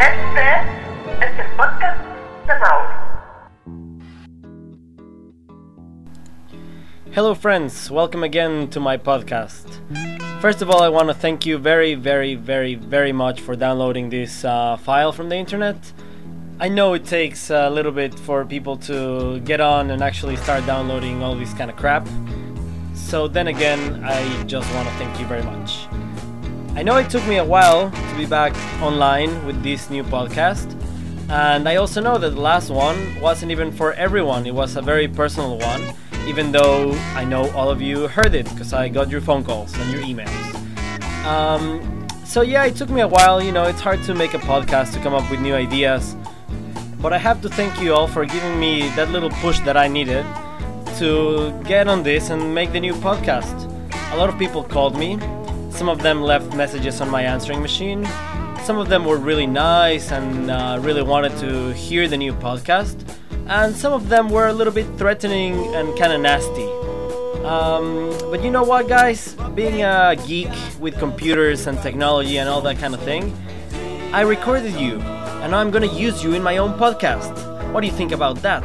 [0.00, 0.60] Este
[1.20, 1.98] es el podcast
[2.46, 2.54] de.
[7.10, 7.90] Hello, friends.
[7.90, 9.64] Welcome again to my podcast.
[10.40, 14.08] First of all, I want to thank you very, very, very, very much for downloading
[14.08, 15.92] this uh, file from the internet.
[16.60, 20.64] I know it takes a little bit for people to get on and actually start
[20.64, 22.06] downloading all this kind of crap.
[22.94, 25.87] So, then again, I just want to thank you very much.
[26.78, 30.72] I know it took me a while to be back online with this new podcast,
[31.28, 34.82] and I also know that the last one wasn't even for everyone, it was a
[34.82, 35.82] very personal one
[36.28, 39.74] even though I know all of you heard it because I got your phone calls
[39.78, 40.54] and your emails.
[41.24, 43.42] Um, so, yeah, it took me a while.
[43.42, 46.16] You know, it's hard to make a podcast to come up with new ideas.
[47.00, 49.88] But I have to thank you all for giving me that little push that I
[49.88, 50.26] needed
[50.98, 53.64] to get on this and make the new podcast.
[54.12, 55.18] A lot of people called me.
[55.78, 58.04] Some of them left messages on my answering machine.
[58.64, 62.96] Some of them were really nice and uh, really wanted to hear the new podcast
[63.46, 66.66] and some of them were a little bit threatening and kind of nasty.
[67.44, 69.36] Um, but you know what, guys?
[69.54, 73.32] Being a geek with computers and technology and all that kind of thing,
[74.12, 75.00] I recorded you,
[75.42, 77.32] and I'm gonna use you in my own podcast.
[77.72, 78.64] What do you think about that?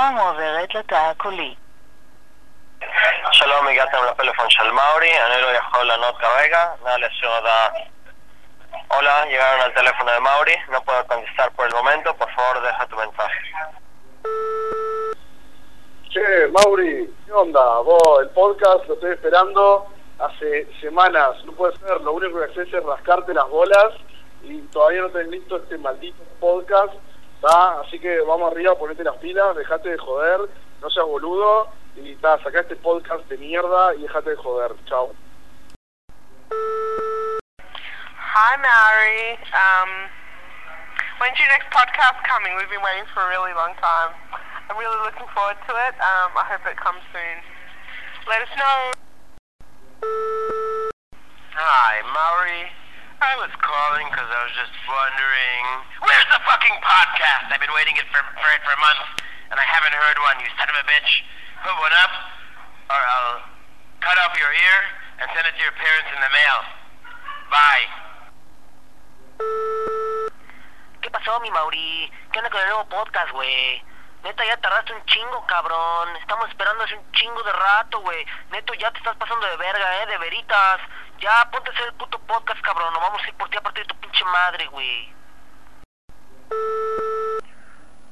[0.00, 1.54] השיחה מועברת לתא הקולי.
[3.32, 7.68] שלום, הגעתם לפלאפון של מאורי, אני לא יכול לענות כרגע, נא להשאיר הודעה.
[8.90, 12.86] Hola, llegaron al teléfono de Mauri, no puedo contestar por el momento, por favor deja
[12.86, 13.44] tu mensaje.
[16.12, 17.64] Che, Mauri, ¿qué onda?
[17.88, 19.86] Vos, el podcast lo estoy esperando
[20.18, 23.90] hace semanas, no puede ser, lo único que haces es rascarte las bolas
[24.42, 26.94] y todavía no tenés listo este maldito podcast,
[27.41, 27.81] ¿tá?
[27.81, 30.41] Así que vamos arriba, ponete las pilas, dejate de joder,
[30.81, 35.11] no seas boludo y ta, sacá este podcast de mierda y dejate de joder, chao.
[38.33, 39.37] Hi, Mary.
[39.51, 40.07] Um,
[41.19, 42.55] when's your next podcast coming?
[42.55, 44.15] We've been waiting for a really long time.
[44.69, 45.95] I'm really looking forward to it.
[45.99, 47.37] Um, I hope it comes soon.
[48.29, 48.93] Let us know.
[51.53, 52.71] Hi, Mauri.
[53.21, 55.63] I was calling because I was just wondering,
[56.01, 57.53] where's the fucking podcast?
[57.53, 59.21] I've been waiting it for, for it for months,
[59.53, 61.21] and I haven't heard one, you son of a bitch.
[61.61, 62.13] Put one up,
[62.89, 63.45] or I'll
[64.01, 64.77] cut off your ear
[65.21, 66.57] and send it to your parents in the mail.
[67.53, 67.85] Bye.
[71.05, 72.09] ¿Qué pasó, mi Mauri?
[72.33, 73.85] ¿Qué onda con el nuevo podcast, güey?
[74.23, 76.15] Neta, ya tardaste un chingo, cabrón.
[76.17, 78.25] Estamos esperando hace un chingo de rato, güey.
[78.49, 80.81] Neto, ya te estás pasando de verga, eh, de veritas.
[81.21, 82.91] Ya, ponte a hacer el puto podcast, cabrón.
[82.93, 85.13] Nos vamos a ir por ti a partir de tu pinche madre, güey.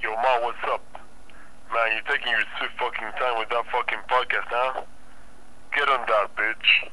[0.00, 0.80] Yo, Ma, what's up?
[1.70, 4.80] Man, you're taking your sweet fucking time with that fucking podcast, huh?
[5.76, 6.88] Get on that, bitch.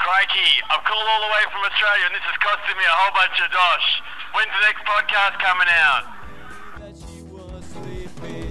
[0.00, 3.12] Crikey, I've called all the way from Australia and this is costing me a whole
[3.12, 4.02] bunch of dosh.
[4.32, 6.04] When's the next podcast coming out?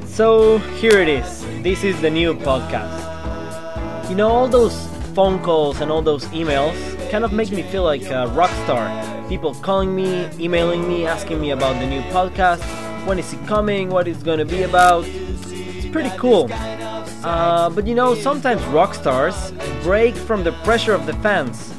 [0.07, 1.41] So here it is.
[1.63, 3.10] This is the new podcast.
[4.11, 4.75] You know, all those
[5.15, 6.75] phone calls and all those emails
[7.09, 8.85] kind of make me feel like a rock star.
[9.29, 12.59] People calling me, emailing me, asking me about the new podcast,
[13.07, 15.05] when is it coming, what it's going to be about.
[15.07, 16.49] It's pretty cool.
[17.23, 21.73] Uh, but you know, sometimes rock stars break from the pressure of the fans.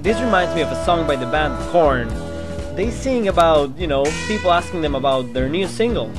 [0.00, 2.08] This reminds me of a song by the band Korn.
[2.74, 6.10] They sing about, you know, people asking them about their new single.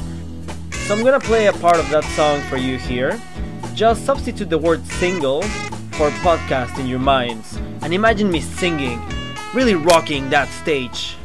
[0.85, 3.19] So I'm gonna play a part of that song for you here.
[3.74, 5.42] Just substitute the word single
[5.94, 9.02] for podcast in your minds and imagine me singing,
[9.54, 11.16] really rocking that stage.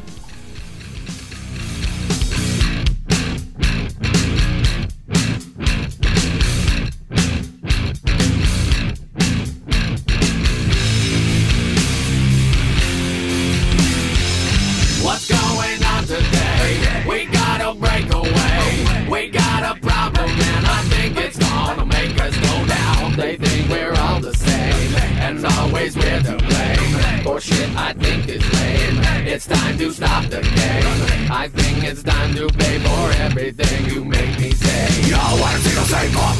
[27.37, 29.27] I think is lame.
[29.27, 31.31] It's time to stop the game.
[31.31, 35.07] I think it's time to pay for everything you make me say.
[35.07, 36.39] Yo, wanna single say fuck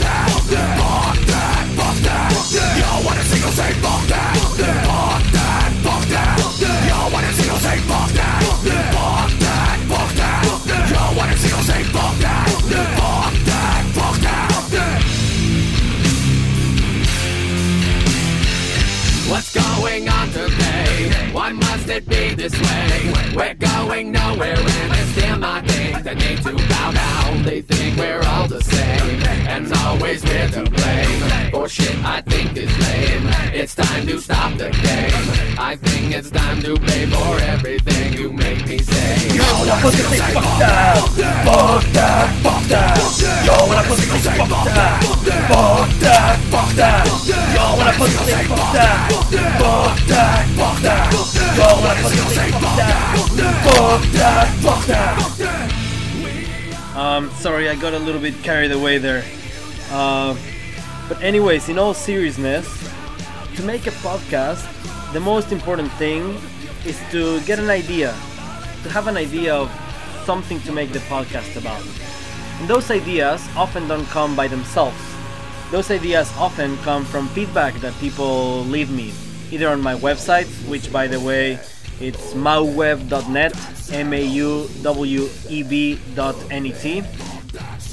[21.47, 23.33] Why must it be this way?
[23.33, 26.03] We're going nowhere it's still my thing.
[26.03, 27.44] They need to bow down.
[27.44, 32.57] They think we're all the same, and always we're to blame for shit I think
[32.57, 33.29] is lame.
[33.53, 35.57] It's time to stop the game.
[35.57, 39.15] I think it's time to pay for everything you make me say.
[39.29, 40.99] Yo, when I fucking say fuck that,
[41.47, 42.97] fuck that, fuck that.
[43.47, 44.99] Yo, when I fucking say fuck that,
[45.47, 47.07] fuck that, fuck that.
[47.55, 49.11] Yo, when I fucking say fuck that,
[49.57, 51.37] fuck that, fuck that.
[51.57, 53.18] When I fucking say fuck that,
[53.65, 55.18] fuck that, fuck that.
[56.95, 59.24] Um, sorry, I got a little bit carried away there.
[59.89, 60.36] Uh,
[61.09, 62.68] but anyways, in all seriousness,
[63.56, 64.62] to make a podcast,
[65.13, 66.38] the most important thing
[66.86, 68.13] is to get an idea,
[68.83, 69.71] to have an idea of
[70.25, 71.81] something to make the podcast about.
[72.59, 75.01] And those ideas often don't come by themselves.
[75.71, 79.12] Those ideas often come from feedback that people leave me,
[79.51, 81.59] either on my website, which by the way,
[81.99, 83.53] it's mauweb.net,
[83.91, 85.19] M-A-U-W-E-B.net,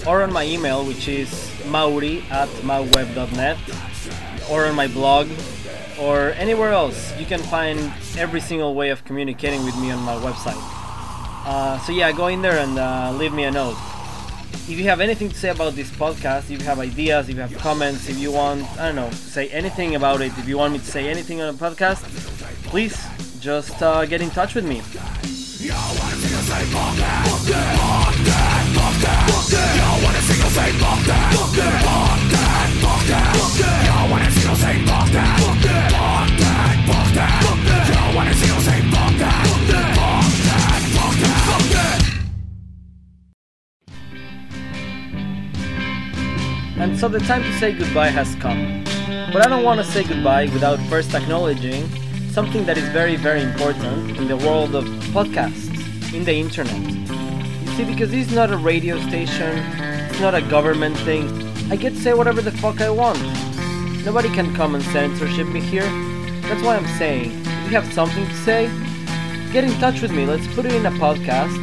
[0.06, 3.56] or on my email, which is mauri at mauweb.net,
[4.50, 5.28] or on my blog,
[5.98, 7.16] or anywhere else.
[7.18, 7.78] You can find
[8.18, 10.60] every single way of communicating with me on my website.
[11.46, 13.76] Uh, so yeah, go in there and uh, leave me a note.
[14.66, 17.42] If you have anything to say about this podcast, if you have ideas, if you
[17.42, 20.72] have comments, if you want, I don't know, say anything about it, if you want
[20.72, 22.02] me to say anything on the podcast,
[22.64, 22.96] please
[23.40, 24.80] just uh, get in touch with me.
[46.84, 48.84] And so the time to say goodbye has come.
[49.32, 51.88] But I don't want to say goodbye without first acknowledging
[52.28, 54.84] something that is very, very important in the world of
[55.14, 55.72] podcasts,
[56.12, 56.78] in the internet.
[56.78, 59.56] You see, because this is not a radio station,
[60.10, 61.26] it's not a government thing,
[61.72, 63.18] I get to say whatever the fuck I want.
[64.04, 65.88] Nobody can come and censorship me here.
[66.42, 68.66] That's why I'm saying, if you have something to say,
[69.54, 70.26] get in touch with me.
[70.26, 71.56] Let's put it in a podcast.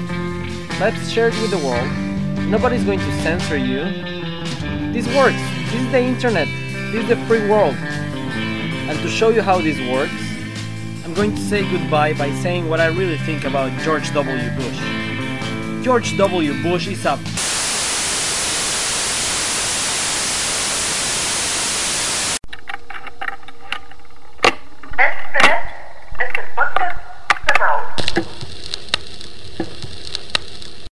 [0.79, 2.49] Let's share it with the world.
[2.49, 4.20] Nobody's going to censor you.
[4.91, 5.39] This works.
[5.71, 6.49] This is the internet.
[6.91, 7.75] This is the free world.
[7.75, 10.11] And to show you how this works,
[11.05, 14.49] I'm going to say goodbye by saying what I really think about George W.
[14.57, 15.81] Bush.
[15.81, 16.61] George W.
[16.61, 17.17] Bush is a